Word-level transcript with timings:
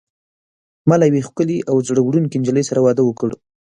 ما 0.87 0.95
له 0.99 1.05
یوې 1.09 1.21
ښکلي 1.27 1.57
او 1.69 1.75
زړه 1.87 2.01
وړونکي 2.03 2.35
نجلۍ 2.41 2.63
سره 2.69 2.83
واده 2.85 3.01
وکړ. 3.05 3.29